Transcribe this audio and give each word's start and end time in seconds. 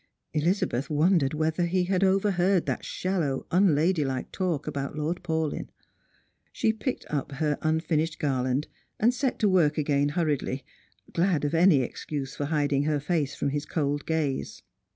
Elizabeth 0.33 0.89
won 0.89 1.19
dered 1.19 1.35
whether 1.35 1.65
he 1.67 1.83
had 1.83 2.03
overheard 2.03 2.65
that 2.65 2.83
shallow 2.83 3.45
unlaihdike 3.51 4.31
talk 4.31 4.65
about 4.65 4.95
Lord 4.97 5.21
Paul}^. 5.21 5.67
She 6.51 6.73
picked 6.73 7.05
up 7.11 7.33
her 7.33 7.59
unfinished 7.61 8.17
garland, 8.17 8.65
and 8.99 9.13
set 9.13 9.37
to 9.37 9.47
work 9.47 9.77
again 9.77 10.09
hurriedly, 10.09 10.65
glad 11.13 11.45
of 11.45 11.53
any 11.53 11.81
excuse 11.83 12.35
for 12.35 12.45
hiding 12.45 12.85
her 12.85 12.99
face 12.99 13.35
from 13.35 13.49
his 13.51 13.67
cold 13.67 14.07
gaze. 14.07 14.63